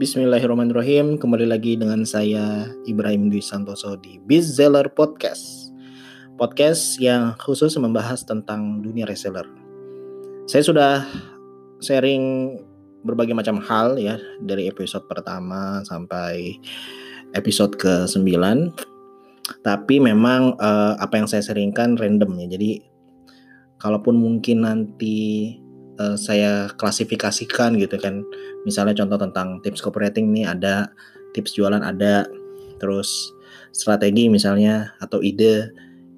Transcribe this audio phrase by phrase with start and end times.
[0.00, 1.20] Bismillahirrahmanirrahim.
[1.20, 5.76] Kembali lagi dengan saya Ibrahim Dwi Santoso di Bizseller Podcast.
[6.40, 9.44] Podcast yang khusus membahas tentang dunia reseller.
[10.48, 10.92] Saya sudah
[11.84, 12.56] sharing
[13.04, 16.56] berbagai macam hal ya dari episode pertama sampai
[17.36, 18.24] episode ke-9.
[19.60, 22.56] Tapi memang uh, apa yang saya sharingkan random ya.
[22.56, 22.80] Jadi
[23.76, 25.60] kalaupun mungkin nanti
[26.00, 28.24] uh, saya klasifikasikan gitu kan.
[28.64, 30.88] Misalnya contoh tentang tips copywriting nih ada.
[31.36, 32.24] Tips jualan ada.
[32.80, 33.36] Terus
[33.76, 35.70] strategi misalnya atau ide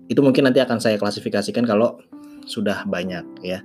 [0.09, 1.99] itu mungkin nanti akan saya klasifikasikan kalau
[2.47, 3.61] sudah banyak ya.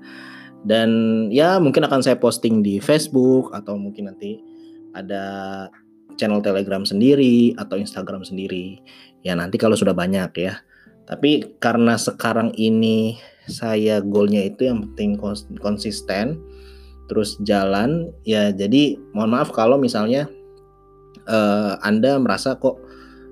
[0.66, 0.90] Dan
[1.30, 4.41] ya mungkin akan saya posting di Facebook atau mungkin nanti
[4.98, 5.23] ada
[6.18, 8.81] channel Telegram sendiri atau Instagram sendiri.
[9.21, 10.59] Ya nanti kalau sudah banyak ya.
[11.07, 13.15] Tapi karena sekarang ini
[13.47, 15.15] saya goalnya itu yang penting
[15.59, 16.39] konsisten
[17.07, 18.12] terus jalan.
[18.27, 20.27] Ya jadi mohon maaf kalau misalnya
[21.27, 22.77] uh, anda merasa kok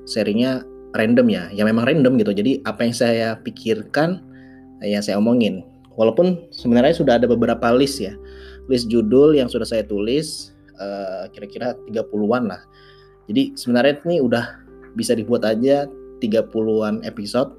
[0.07, 0.63] serinya
[0.95, 1.44] random ya.
[1.52, 2.31] Ya memang random gitu.
[2.31, 4.23] Jadi apa yang saya pikirkan
[4.81, 5.63] ya saya omongin.
[5.95, 8.16] Walaupun sebenarnya sudah ada beberapa list ya.
[8.67, 12.61] List judul yang sudah saya tulis uh, kira-kira 30-an lah.
[13.27, 14.63] Jadi sebenarnya ini udah
[14.95, 15.88] bisa dibuat aja
[16.23, 17.52] 30-an episode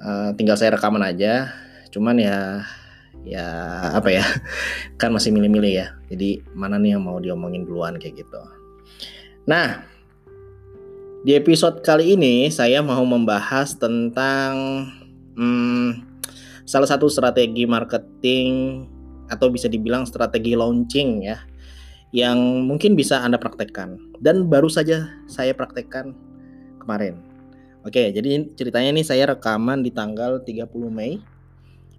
[0.00, 1.52] uh, tinggal saya rekaman aja.
[1.92, 2.64] Cuman ya
[3.26, 3.46] ya
[3.96, 4.24] apa ya?
[5.00, 5.86] Kan masih milih-milih ya.
[6.12, 8.40] Jadi mana nih yang mau diomongin duluan kayak gitu.
[9.48, 9.84] Nah
[11.26, 14.86] di episode kali ini saya mau membahas tentang
[15.34, 16.06] hmm,
[16.62, 18.86] salah satu strategi marketing
[19.26, 21.42] atau bisa dibilang strategi launching ya
[22.14, 23.98] yang mungkin bisa Anda praktekkan.
[24.22, 26.14] Dan baru saja saya praktekkan
[26.78, 27.25] kemarin
[27.86, 31.22] Oke, jadi ceritanya ini saya rekaman di tanggal 30 Mei.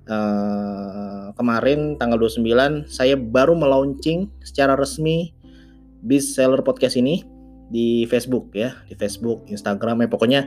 [0.07, 5.35] Uh, kemarin tanggal 29 saya baru melaunching secara resmi
[6.03, 7.23] Biz Seller Podcast ini
[7.71, 10.41] di Facebook ya, di Facebook, Instagram ya pokoknya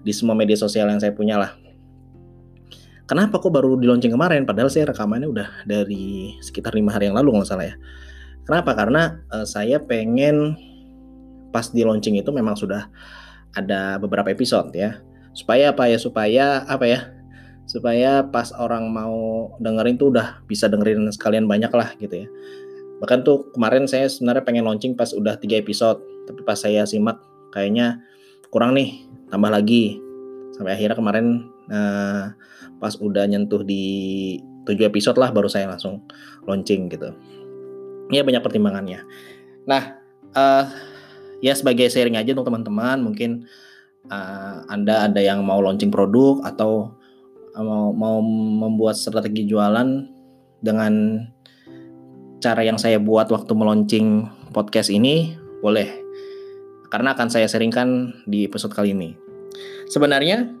[0.00, 1.52] di semua media sosial yang saya punya lah.
[3.04, 4.48] Kenapa kok baru di launching kemarin?
[4.48, 7.76] Padahal saya rekamannya udah dari sekitar lima hari yang lalu nggak salah ya.
[8.48, 8.72] Kenapa?
[8.72, 10.56] Karena uh, saya pengen
[11.52, 12.88] pas di launching itu memang sudah
[13.56, 15.00] ada beberapa episode ya.
[15.32, 15.96] Supaya apa ya?
[15.96, 17.00] Supaya apa ya?
[17.66, 22.28] Supaya pas orang mau dengerin tuh udah bisa dengerin sekalian banyak lah gitu ya.
[23.02, 27.20] Bahkan tuh kemarin saya sebenarnya pengen launching pas udah tiga episode, tapi pas saya simak
[27.50, 28.00] kayaknya
[28.52, 29.98] kurang nih, tambah lagi.
[30.56, 31.26] Sampai akhirnya kemarin
[31.68, 32.32] uh,
[32.80, 33.84] pas udah nyentuh di
[34.64, 36.00] tujuh episode lah baru saya langsung
[36.48, 37.12] launching gitu.
[38.08, 39.02] Ya banyak pertimbangannya.
[39.66, 39.98] Nah,
[40.32, 40.64] uh,
[41.44, 43.44] ya sebagai sharing aja untuk teman-teman mungkin
[44.08, 46.94] uh, anda ada yang mau launching produk atau
[47.56, 50.04] mau mau membuat strategi jualan
[50.60, 51.24] dengan
[52.44, 55.32] cara yang saya buat waktu meluncing podcast ini
[55.64, 55.88] boleh.
[56.92, 59.16] Karena akan saya sharingkan di episode kali ini.
[59.88, 60.52] Sebenarnya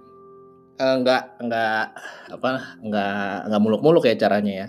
[0.80, 1.84] uh, nggak nggak
[2.32, 2.50] apa
[2.80, 4.68] nggak nggak muluk-muluk ya caranya ya.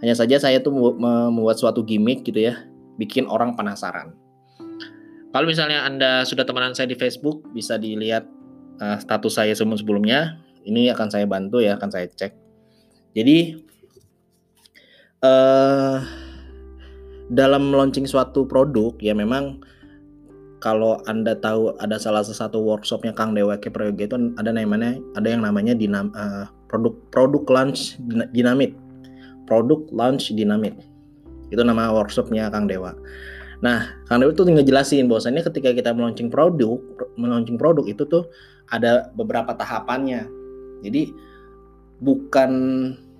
[0.00, 2.56] Hanya saja saya tuh membuat suatu gimmick gitu ya
[2.96, 4.23] bikin orang penasaran
[5.34, 8.22] kalau misalnya Anda sudah temenan saya di Facebook, bisa dilihat
[8.78, 10.38] uh, status saya sebelum-sebelumnya.
[10.62, 12.30] Ini akan saya bantu ya, akan saya cek.
[13.18, 13.58] Jadi
[15.26, 15.98] uh,
[17.34, 19.58] dalam launching suatu produk ya memang
[20.62, 25.42] kalau anda tahu ada salah satu workshopnya Kang Dewa Keprayoga itu ada namanya ada yang
[25.42, 27.96] namanya dinam, uh, produk produk launch
[28.32, 28.76] dinamit
[29.44, 30.72] produk launch dinamit
[31.52, 32.96] itu nama workshopnya Kang Dewa
[33.62, 36.80] Nah, karena itu ngejelasin bahwasannya ketika kita meluncing produk,
[37.14, 38.26] meluncing produk itu tuh
[38.72, 40.26] ada beberapa tahapannya.
[40.84, 41.14] Jadi
[42.02, 42.50] bukan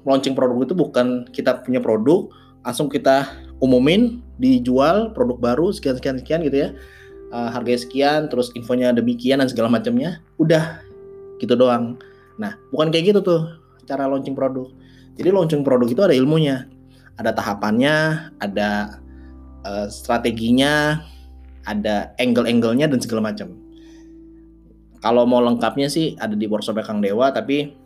[0.05, 2.29] launching produk itu bukan kita punya produk
[2.65, 3.29] langsung kita
[3.61, 6.71] umumin dijual produk baru sekian sekian sekian gitu ya.
[7.35, 10.85] Uh, harganya sekian terus infonya demikian dan segala macamnya udah
[11.43, 11.99] gitu doang.
[12.39, 13.41] Nah bukan kayak gitu tuh
[13.89, 14.69] cara launching produk.
[15.15, 16.69] Jadi launching produk itu ada ilmunya
[17.15, 18.99] ada tahapannya ada
[19.65, 21.03] uh, strateginya,
[21.65, 23.57] ada angle-angle-nya dan segala macam.
[25.01, 27.77] Kalau mau lengkapnya sih ada di workshop Kang Dewa, tapi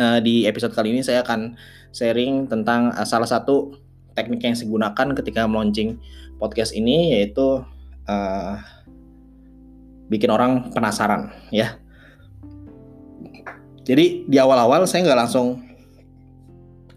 [0.00, 1.56] uh, di episode kali ini saya akan
[1.92, 3.76] sharing tentang uh, salah satu
[4.16, 6.00] teknik yang saya gunakan ketika launching
[6.40, 7.64] podcast ini yaitu
[8.08, 8.54] uh,
[10.08, 11.76] bikin orang penasaran ya.
[13.82, 15.58] Jadi di awal-awal saya nggak langsung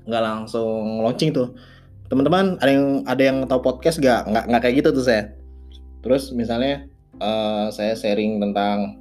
[0.05, 1.49] nggak langsung launching tuh
[2.15, 5.35] teman-teman ada yang ada yang tahu podcast gak nggak nggak kayak gitu tuh saya
[5.99, 6.87] terus misalnya
[7.19, 8.95] uh, saya sharing tentang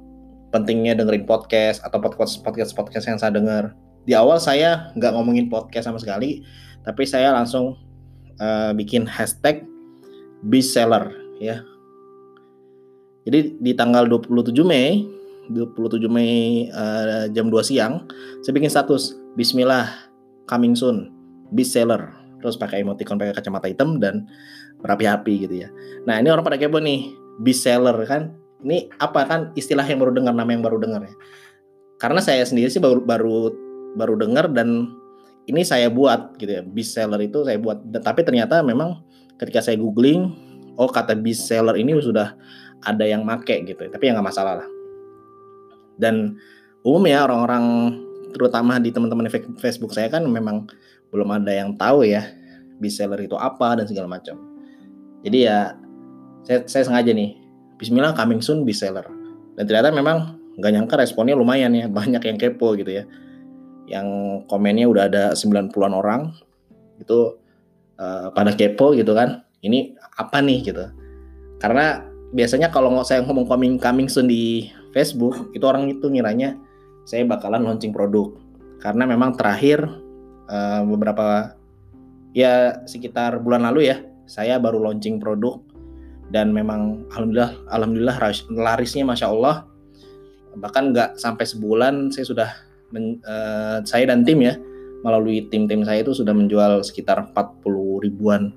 [0.51, 3.71] pentingnya dengerin podcast atau podcast podcast podcast yang saya dengar
[4.03, 6.43] di awal saya nggak ngomongin podcast sama sekali
[6.83, 7.79] tapi saya langsung
[8.43, 9.63] uh, bikin hashtag
[10.43, 11.07] best seller
[11.39, 11.63] ya.
[13.25, 15.07] Jadi di tanggal 27 Mei
[15.49, 18.05] 27 Mei uh, jam 2 siang
[18.43, 19.87] saya bikin status Bismillah
[20.45, 21.09] coming soon
[21.49, 24.29] best seller terus pakai emoticon pakai kacamata hitam dan
[24.79, 25.69] berapi-api gitu ya.
[26.05, 27.09] Nah ini orang pada kepo nih
[27.41, 31.15] best seller kan ini apa kan istilah yang baru dengar nama yang baru dengar ya.
[31.97, 33.49] Karena saya sendiri sih baru baru
[33.97, 34.93] baru dengar dan
[35.45, 39.01] ini saya buat gitu ya best seller itu saya buat tapi ternyata memang
[39.41, 40.33] ketika saya googling
[40.75, 42.35] oh kata best seller ini sudah
[42.83, 44.67] ada yang make gitu tapi ya nggak masalah lah
[45.95, 46.35] dan
[46.83, 47.95] umum ya orang-orang
[48.35, 50.67] terutama di teman-teman Facebook saya kan memang
[51.09, 52.25] belum ada yang tahu ya
[52.79, 54.35] best seller itu apa dan segala macam.
[55.25, 55.73] Jadi ya
[56.45, 57.33] saya, saya sengaja nih
[57.75, 59.03] Bismillah coming soon best seller
[59.55, 63.03] dan ternyata memang nggak nyangka responnya lumayan ya banyak yang kepo gitu ya.
[63.85, 64.07] Yang
[64.49, 66.33] komennya udah ada 90-an orang
[66.97, 67.37] itu
[68.01, 70.85] uh, pada kepo gitu kan ini apa nih gitu.
[71.61, 72.01] Karena
[72.35, 76.57] biasanya kalau saya ngomong coming coming soon di Facebook itu orang itu ngiranya
[77.05, 78.33] saya bakalan launching produk.
[78.81, 79.85] Karena memang terakhir
[80.49, 81.55] uh, beberapa
[82.35, 85.61] ya sekitar bulan lalu ya saya baru launching produk
[86.33, 88.17] dan memang alhamdulillah alhamdulillah
[88.51, 89.65] larisnya masya Allah.
[90.55, 92.49] Bahkan nggak sampai sebulan saya sudah
[92.89, 94.55] men, uh, saya dan tim ya
[95.05, 97.61] melalui tim-tim saya itu sudah menjual sekitar 40
[98.01, 98.49] ribuan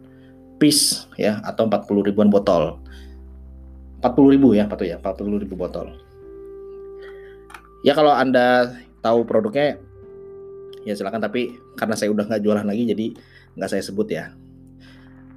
[0.56, 2.80] piece ya atau 40 ribuan botol.
[4.00, 5.92] 40 ribu ya Pak ya 40 ribu botol.
[7.82, 8.74] Ya kalau anda
[9.04, 9.78] tahu produknya
[10.84, 11.22] ya silakan.
[11.22, 13.06] Tapi karena saya udah nggak jualan lagi jadi
[13.58, 14.34] nggak saya sebut ya.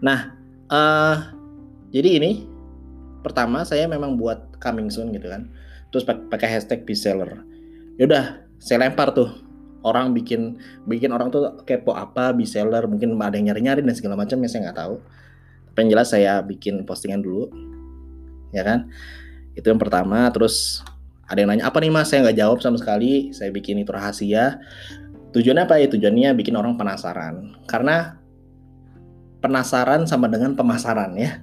[0.02, 0.34] Nah
[0.70, 1.18] uh,
[1.94, 2.32] jadi ini
[3.22, 5.50] pertama saya memang buat coming soon gitu kan.
[5.92, 7.44] Terus pakai hashtag bestseller
[8.02, 9.30] yaudah saya lempar tuh.
[9.82, 14.38] Orang bikin bikin orang tuh kepo apa seller mungkin ada yang nyari-nyari dan segala macam
[14.46, 14.96] ya saya nggak tahu.
[15.74, 17.50] Tapi yang jelas saya bikin postingan dulu
[18.54, 18.94] ya kan?
[19.58, 20.30] Itu yang pertama.
[20.30, 20.86] Terus
[21.26, 22.14] ada yang nanya apa nih mas?
[22.14, 23.34] Saya nggak jawab sama sekali.
[23.34, 24.62] Saya bikin itu rahasia
[25.32, 28.20] tujuannya apa ya tujuannya bikin orang penasaran karena
[29.40, 31.40] penasaran sama dengan pemasaran ya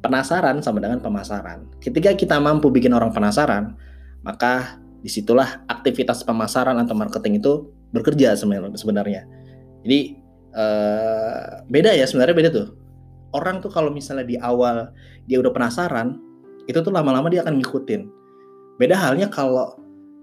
[0.00, 3.76] penasaran sama dengan pemasaran ketika kita mampu bikin orang penasaran
[4.24, 9.24] maka di situlah aktivitas pemasaran atau marketing itu bekerja sebenarnya.
[9.86, 10.18] Jadi
[10.52, 12.68] uh, beda ya sebenarnya beda tuh.
[13.32, 14.90] Orang tuh kalau misalnya di awal
[15.28, 16.16] dia udah penasaran,
[16.64, 18.08] itu tuh lama-lama dia akan ngikutin.
[18.80, 19.76] Beda halnya kalau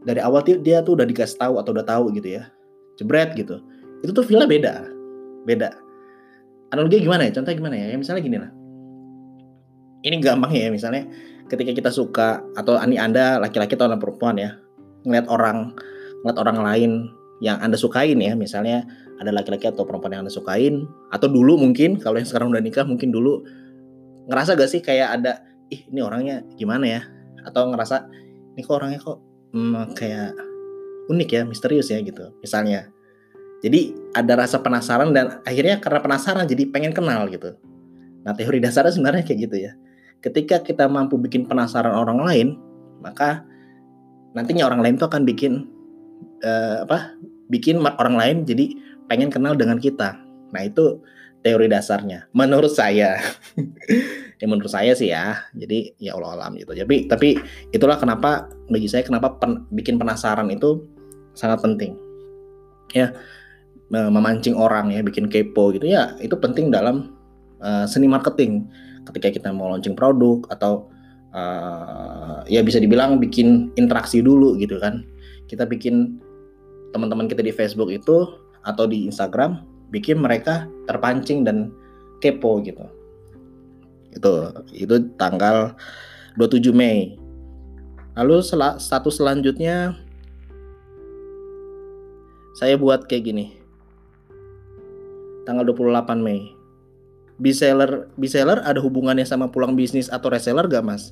[0.03, 2.49] dari awal dia tuh udah dikasih tahu atau udah tahu gitu ya,
[2.99, 3.61] jebret gitu.
[4.03, 4.73] Itu tuh feelnya beda,
[5.47, 5.69] beda.
[6.73, 7.31] Analogi gimana ya?
[7.35, 7.85] Contohnya gimana ya?
[7.93, 8.51] ya misalnya gini lah.
[10.05, 11.09] Ini gampang ya misalnya
[11.49, 14.57] ketika kita suka atau ini anda laki-laki atau perempuan ya
[15.05, 15.73] ngeliat orang
[16.25, 16.91] ngeliat orang lain
[17.43, 18.85] yang anda sukain ya misalnya
[19.21, 22.85] ada laki-laki atau perempuan yang anda sukain atau dulu mungkin kalau yang sekarang udah nikah
[22.85, 23.45] mungkin dulu
[24.25, 27.01] ngerasa gak sih kayak ada ih ini orangnya gimana ya
[27.45, 28.09] atau ngerasa
[28.57, 29.17] ini kok orangnya kok
[29.53, 30.33] hmm, kayak
[31.09, 32.89] unik ya misterius ya gitu misalnya.
[33.63, 37.57] Jadi ada rasa penasaran dan akhirnya karena penasaran jadi pengen kenal gitu.
[38.21, 39.71] Nah teori dasarnya sebenarnya kayak gitu ya.
[40.21, 42.47] Ketika kita mampu bikin penasaran orang lain
[43.01, 43.45] maka
[44.37, 45.65] nantinya orang lain tuh akan bikin
[46.43, 47.15] uh, apa
[47.49, 48.75] bikin orang lain jadi
[49.09, 50.17] pengen kenal dengan kita.
[50.53, 51.01] Nah itu
[51.45, 53.17] teori dasarnya menurut saya.
[54.35, 55.47] Ya menurut saya sih ya.
[55.55, 56.75] Jadi ya Allah alam gitu.
[56.75, 57.39] Tapi tapi
[57.71, 60.83] itulah kenapa bagi saya kenapa pen, bikin penasaran itu
[61.35, 61.93] sangat penting.
[62.95, 63.11] Ya
[63.93, 67.13] memancing orang ya bikin kepo gitu ya itu penting dalam
[67.61, 68.65] uh, seni marketing.
[69.05, 70.89] Ketika kita mau launching produk atau
[71.35, 75.05] uh, ya bisa dibilang bikin interaksi dulu gitu kan.
[75.45, 76.17] Kita bikin
[76.89, 78.25] teman-teman kita di Facebook itu
[78.65, 79.61] atau di Instagram
[79.93, 81.69] bikin mereka terpancing dan
[82.23, 82.81] kepo gitu.
[84.15, 85.75] Itu itu tanggal
[86.39, 87.19] 27 Mei.
[88.15, 90.04] Lalu sel satu selanjutnya
[92.55, 93.45] saya buat kayak gini.
[95.43, 96.55] Tanggal 28 Mei.
[97.35, 101.11] Biseller biseller ada hubungannya sama pulang bisnis atau reseller gak mas?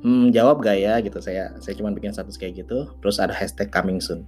[0.00, 1.20] Hmm, jawab gak ya gitu.
[1.20, 4.24] Saya saya cuma bikin status kayak gitu terus ada hashtag coming soon.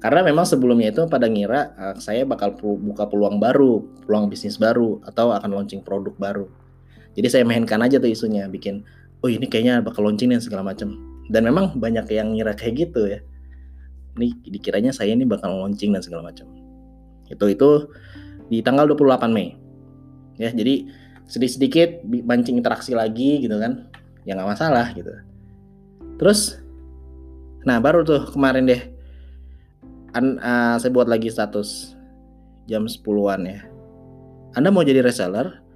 [0.00, 5.04] Karena memang sebelumnya itu pada ngira uh, saya bakal buka peluang baru peluang bisnis baru
[5.04, 6.48] atau akan launching produk baru.
[7.12, 8.88] Jadi saya mainkan aja tuh isunya bikin
[9.20, 10.96] oh ini kayaknya bakal launching dan segala macam.
[11.28, 13.20] Dan memang banyak yang ngira kayak gitu ya
[14.18, 16.50] ini dikiranya saya ini bakal launching dan segala macam.
[17.30, 17.70] Itu itu
[18.50, 19.54] di tanggal 28 Mei.
[20.36, 20.90] Ya jadi
[21.30, 23.86] sedikit-sedikit mancing interaksi lagi gitu kan.
[24.26, 25.14] Ya nggak masalah gitu.
[26.18, 26.58] Terus
[27.62, 28.82] nah baru tuh kemarin deh
[30.14, 31.94] an, uh, saya buat lagi status
[32.66, 33.60] jam 10-an ya.
[34.58, 35.68] Anda mau jadi reseller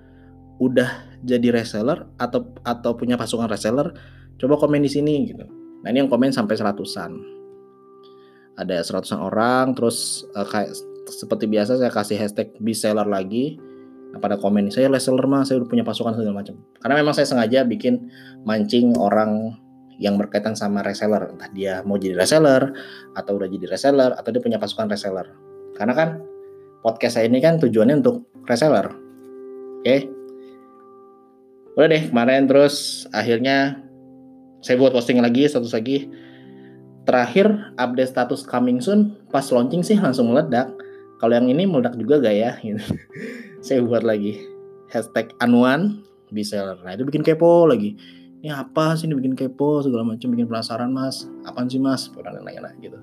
[0.63, 3.95] udah jadi reseller atau atau punya pasukan reseller,
[4.39, 5.43] coba komen di sini gitu.
[5.83, 7.42] Nah ini yang komen sampai seratusan.
[8.61, 10.77] Ada seratusan orang, terus uh, kayak
[11.09, 13.57] seperti biasa saya kasih hashtag seller lagi.
[14.13, 16.61] Nah, pada komen saya reseller mas, saya udah punya pasukan segala macam.
[16.85, 18.13] Karena memang saya sengaja bikin
[18.45, 19.57] mancing orang
[19.97, 22.75] yang berkaitan sama reseller, entah dia mau jadi reseller
[23.17, 25.33] atau udah jadi reseller atau dia punya pasukan reseller.
[25.79, 26.09] Karena kan
[26.85, 28.93] podcast saya ini kan tujuannya untuk reseller.
[29.81, 29.87] Oke.
[29.87, 30.01] Okay?
[31.73, 33.81] Udah deh, kemarin terus akhirnya
[34.61, 36.11] saya buat posting lagi, status lagi.
[37.03, 40.71] Terakhir update status coming soon, pas launching sih langsung meledak.
[41.19, 42.51] Kalau yang ini meledak juga gak ya?
[42.65, 42.83] Gitu.
[43.63, 44.43] saya buat lagi
[44.91, 46.03] hashtag anuan
[46.35, 46.79] bisa.
[46.83, 47.95] Nah itu bikin kepo lagi.
[48.43, 51.31] Ini apa sih ini bikin kepo segala macam, bikin penasaran mas.
[51.47, 52.11] Apaan sih mas?
[52.19, 52.99] Orang nanya-nanya gitu.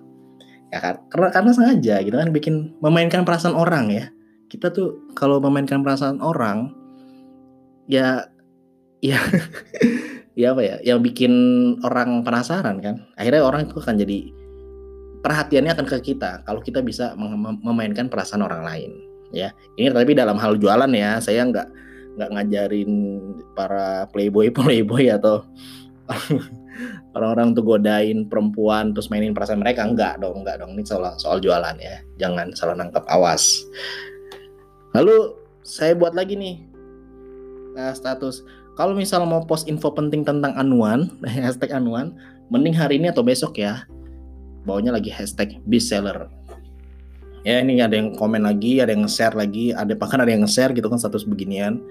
[0.70, 4.12] Ya kan, karena karena sengaja gitu kan bikin memainkan perasaan orang ya.
[4.52, 6.76] Kita tuh kalau memainkan perasaan orang
[7.90, 8.30] ya
[9.02, 9.18] ya
[10.40, 11.34] ya apa ya yang bikin
[11.84, 13.04] orang penasaran kan.
[13.20, 14.20] Akhirnya orang itu akan jadi
[15.20, 18.92] perhatiannya akan ke kita kalau kita bisa mem memainkan perasaan orang lain
[19.36, 19.52] ya.
[19.76, 21.68] Ini tapi dalam hal jualan ya saya nggak
[22.16, 22.92] nggak ngajarin
[23.52, 25.44] para playboy playboy atau
[27.16, 30.72] orang-orang untuk godain perempuan terus mainin perasaan mereka enggak dong enggak dong.
[30.80, 33.68] Ini soal soal jualan ya jangan salah nangkep awas.
[34.96, 35.36] Lalu
[35.68, 36.56] saya buat lagi nih
[37.76, 38.42] nah, status
[38.80, 42.16] kalau misal mau post info penting tentang anuan, hashtag anuan,
[42.48, 43.84] mending hari ini atau besok ya.
[44.64, 46.32] Bawanya lagi hashtag bestseller.
[47.44, 50.72] Ya ini ada yang komen lagi, ada yang share lagi, ada bahkan ada yang share
[50.72, 51.84] gitu kan status beginian.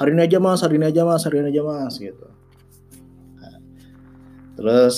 [0.00, 2.26] Hari ini aja mas, hari ini aja mas, hari ini aja mas gitu.
[4.60, 4.96] terus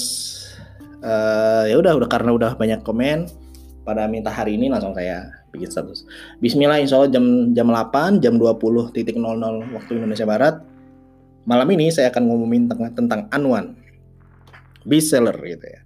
[1.06, 3.30] uh, ya udah udah karena udah banyak komen
[3.86, 6.02] pada minta hari ini langsung saya bikin status.
[6.42, 8.58] Bismillah insya Allah jam jam 8 jam 20.00
[9.70, 10.71] waktu Indonesia Barat
[11.44, 13.74] malam ini saya akan ngomongin tentang, tentang anuan
[14.86, 15.80] bestseller gitu ya.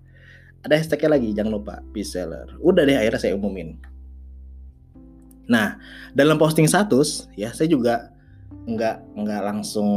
[0.67, 2.59] Ada hashtagnya lagi, jangan lupa bestseller.
[2.59, 3.79] Udah deh akhirnya saya umumin.
[5.47, 5.79] Nah,
[6.11, 8.11] dalam posting status ya saya juga
[8.67, 9.89] nggak nggak langsung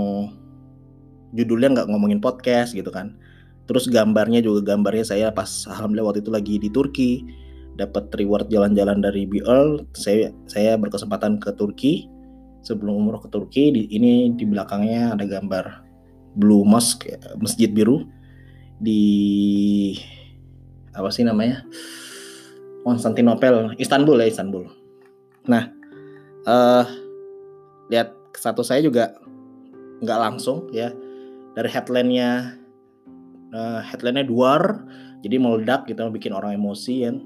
[1.33, 3.17] judulnya nggak ngomongin podcast gitu kan.
[3.65, 7.11] Terus gambarnya juga gambarnya saya pas alhamdulillah waktu itu lagi di Turki
[7.77, 12.11] dapat reward jalan-jalan dari BL saya saya berkesempatan ke Turki
[12.63, 15.65] sebelum umroh ke Turki di, ini di belakangnya ada gambar
[16.35, 18.05] Blue Mosque masjid biru.
[18.79, 19.03] Di
[20.95, 21.67] apa sih namanya?
[22.87, 24.63] Konstantinopel Istanbul ya Istanbul.
[25.51, 25.67] Nah
[26.47, 26.85] uh,
[27.91, 29.19] lihat satu saya juga
[29.99, 30.95] nggak langsung ya.
[31.57, 32.59] Dari headline-nya
[33.51, 34.85] uh, headline-nya duar
[35.19, 37.11] jadi meledak gitu bikin orang emosi ya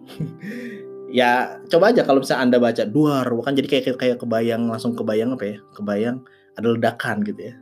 [1.14, 5.38] ya coba aja kalau bisa anda baca duar bukan jadi kayak kayak kebayang langsung kebayang
[5.38, 5.58] apa ya?
[5.78, 6.26] Kebayang
[6.58, 7.56] ada ledakan gitu ya.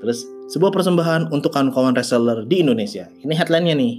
[0.00, 3.04] Terus sebuah persembahan untuk kawan-kawan reseller di Indonesia.
[3.20, 3.94] Ini headline-nya nih.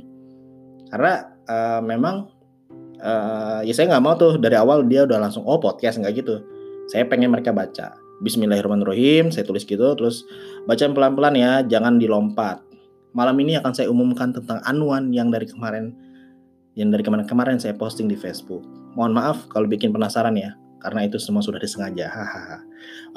[0.90, 1.14] Karena
[1.46, 2.26] uh, memang
[2.98, 6.42] uh, ya saya nggak mau tuh dari awal dia udah langsung oh podcast nggak gitu.
[6.90, 7.94] Saya pengen mereka baca.
[8.18, 10.26] Bismillahirrahmanirrahim saya tulis gitu terus
[10.66, 12.66] baca pelan-pelan ya jangan dilompat.
[13.14, 15.94] Malam ini akan saya umumkan tentang anuan yang dari kemarin
[16.78, 18.62] yang dari kemarin-kemarin saya posting di Facebook.
[18.94, 22.06] Mohon maaf kalau bikin penasaran ya, karena itu semua sudah disengaja.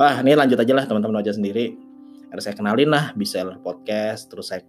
[0.01, 1.77] Wah, ini lanjut aja lah teman-teman aja sendiri.
[2.33, 4.65] Harus saya kenalin lah bisa podcast, terus saya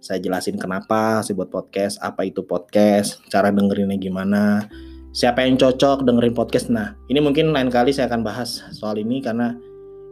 [0.00, 4.64] saya jelasin kenapa sih buat podcast, apa itu podcast, cara dengerinnya gimana,
[5.12, 6.72] siapa yang cocok dengerin podcast.
[6.72, 9.52] Nah, ini mungkin lain kali saya akan bahas soal ini karena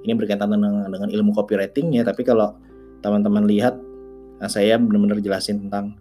[0.05, 2.03] ini berkaitan dengan, dengan ilmu copywriting ya.
[2.03, 2.59] Tapi kalau
[3.01, 3.79] teman-teman lihat,
[4.43, 5.95] nah saya benar-benar jelasin tentang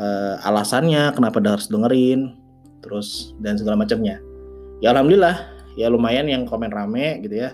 [0.00, 2.34] uh, alasannya kenapa harus dengerin
[2.80, 4.18] terus dan segala macamnya.
[4.80, 5.36] Ya alhamdulillah
[5.76, 7.52] ya lumayan yang komen rame gitu ya.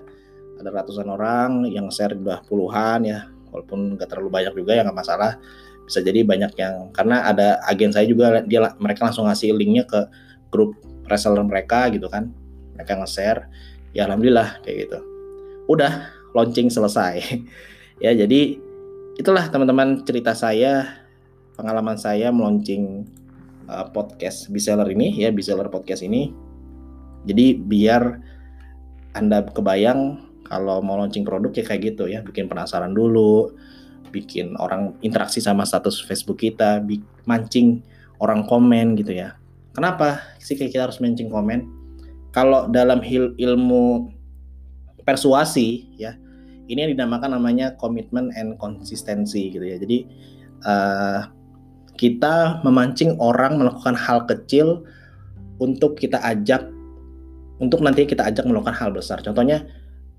[0.57, 4.99] Ada ratusan orang yang share udah puluhan ya walaupun nggak terlalu banyak juga ya nggak
[4.99, 5.37] masalah.
[5.87, 10.07] Bisa jadi banyak yang karena ada agen saya juga dia mereka langsung ngasih linknya ke
[10.55, 10.79] grup
[11.11, 12.31] reseller mereka gitu kan.
[12.79, 13.51] Mereka nge-share.
[13.93, 14.99] Ya alhamdulillah kayak gitu.
[15.67, 17.21] Udah launching selesai.
[17.97, 18.61] Ya jadi
[19.17, 21.06] itulah teman-teman cerita saya
[21.57, 23.09] pengalaman saya meluncing
[23.67, 26.31] uh, podcast Biseller ini ya Biseller podcast ini.
[27.27, 28.23] Jadi biar
[29.17, 33.51] Anda kebayang kalau mau launching produk ya kayak gitu ya, bikin penasaran dulu,
[34.15, 36.79] bikin orang interaksi sama status Facebook kita,
[37.27, 37.83] mancing
[38.23, 39.35] orang komen gitu ya.
[39.75, 41.67] Kenapa sih kita harus mancing komen?
[42.31, 44.13] Kalau dalam ilmu
[45.03, 46.15] persuasi ya,
[46.71, 49.83] ini yang dinamakan namanya komitmen and konsistensi gitu ya.
[49.83, 49.99] Jadi
[50.63, 51.21] uh,
[51.97, 54.85] kita memancing orang melakukan hal kecil
[55.57, 56.69] untuk kita ajak
[57.57, 59.25] untuk nanti kita ajak melakukan hal besar.
[59.25, 59.65] Contohnya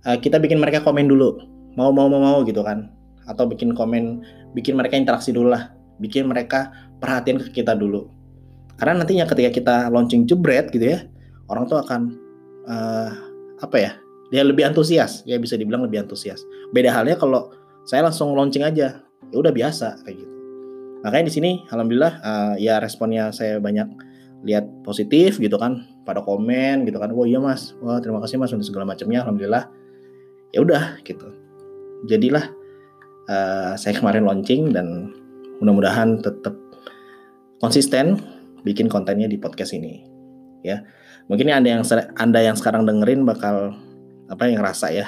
[0.09, 1.37] eh, kita bikin mereka komen dulu.
[1.77, 2.89] mau mau mau mau gitu kan.
[3.29, 4.25] Atau bikin komen
[4.57, 5.69] bikin mereka interaksi dulu lah.
[6.01, 8.09] Bikin mereka perhatian ke kita dulu.
[8.81, 11.05] Karena nantinya ketika kita launching jebret gitu ya
[11.49, 12.17] orang tuh akan
[12.65, 13.09] uh,
[13.61, 13.91] apa ya
[14.33, 15.21] dia lebih antusias.
[15.29, 16.41] Ya bisa dibilang lebih antusias.
[16.73, 17.53] Beda halnya kalau
[17.85, 19.05] saya langsung launching aja.
[19.29, 20.36] Ya udah biasa kayak gitu
[21.05, 23.87] makanya di sini alhamdulillah uh, ya responnya saya banyak
[24.45, 27.09] lihat positif gitu kan pada komen gitu kan.
[27.11, 27.73] Wah iya mas.
[27.81, 29.67] Wah terima kasih mas untuk segala macamnya alhamdulillah.
[30.53, 31.27] Ya udah gitu.
[32.05, 32.45] Jadilah
[33.27, 35.11] uh, saya kemarin launching dan
[35.59, 36.53] mudah-mudahan tetap
[37.57, 38.21] konsisten
[38.61, 40.05] bikin kontennya di podcast ini
[40.61, 40.85] ya.
[41.27, 41.83] Mungkin anda yang
[42.15, 43.75] anda yang sekarang dengerin bakal
[44.31, 45.07] apa yang ngerasa ya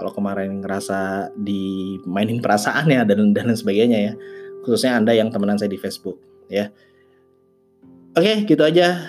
[0.00, 4.12] kalau kemarin ngerasa dimainin perasaan ya dan dan sebagainya ya
[4.62, 6.18] khususnya anda yang temenan saya di Facebook
[6.50, 6.72] ya
[8.10, 9.06] Oke, gitu aja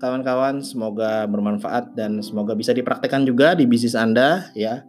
[0.00, 0.64] kawan-kawan.
[0.64, 4.88] Semoga bermanfaat dan semoga bisa dipraktekkan juga di bisnis Anda ya.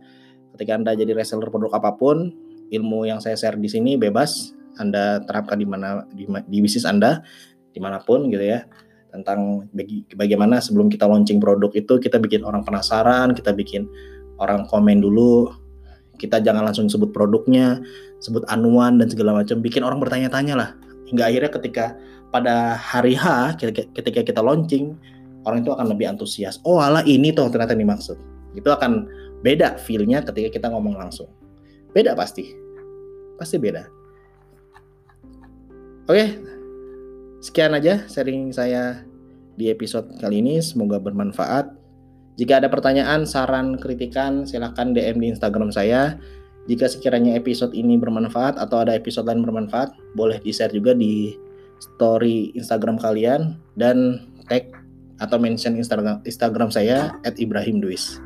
[0.55, 2.31] Ketika Anda jadi reseller produk apa pun,
[2.71, 7.19] ilmu yang saya share di sini bebas Anda terapkan di mana di, di bisnis Anda
[7.75, 8.63] di mana pun gitu ya
[9.09, 13.89] tentang bagi, bagaimana sebelum kita launching produk itu kita bikin orang penasaran, kita bikin
[14.39, 15.51] orang komen dulu,
[16.19, 17.79] kita jangan langsung sebut produknya,
[18.19, 20.69] sebut anuan dan segala macam, bikin orang bertanya-tanya lah.
[21.07, 21.85] Hingga akhirnya ketika
[22.29, 23.57] pada hari H
[23.97, 24.93] ketika kita launching
[25.47, 26.61] orang itu akan lebih antusias.
[26.67, 28.19] Oh ala ini tuh ternyata dimaksud.
[28.53, 29.07] Itu akan
[29.41, 31.31] beda feelnya ketika kita ngomong langsung.
[31.95, 32.53] Beda pasti.
[33.39, 33.87] Pasti beda.
[36.09, 36.25] Oke,
[37.39, 39.05] sekian aja sharing saya
[39.55, 40.59] di episode kali ini.
[40.59, 41.78] Semoga bermanfaat.
[42.39, 46.15] Jika ada pertanyaan, saran, kritikan, silahkan DM di Instagram saya.
[46.71, 51.35] Jika sekiranya episode ini bermanfaat atau ada episode lain bermanfaat, boleh di-share juga di
[51.83, 54.71] story Instagram kalian dan tag
[55.19, 58.23] atau mention Instagram saya @ibrahimduis.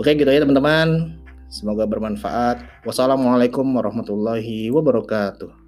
[0.00, 1.20] Oke gitu ya teman-teman.
[1.52, 2.64] Semoga bermanfaat.
[2.88, 5.63] Wassalamualaikum warahmatullahi wabarakatuh.